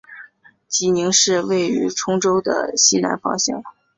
[0.67, 3.61] 济宁市位于兖州的西南方向。